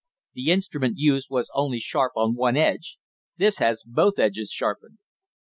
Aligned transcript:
The 0.33 0.49
instrument 0.49 0.95
used 0.97 1.27
was 1.29 1.51
only 1.53 1.79
sharp 1.79 2.13
on 2.15 2.33
one 2.33 2.57
edge. 2.57 2.97
This 3.37 3.59
has 3.59 3.83
both 3.85 4.17
edges 4.17 4.49
sharpened." 4.49 4.97